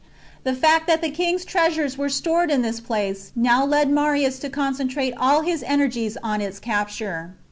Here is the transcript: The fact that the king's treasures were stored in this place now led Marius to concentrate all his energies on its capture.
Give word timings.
The 0.43 0.55
fact 0.55 0.87
that 0.87 1.03
the 1.03 1.11
king's 1.11 1.45
treasures 1.45 1.95
were 1.95 2.09
stored 2.09 2.49
in 2.49 2.63
this 2.63 2.79
place 2.79 3.31
now 3.35 3.63
led 3.63 3.91
Marius 3.91 4.39
to 4.39 4.49
concentrate 4.49 5.13
all 5.15 5.41
his 5.43 5.61
energies 5.61 6.17
on 6.23 6.41
its 6.41 6.57
capture. 6.57 7.35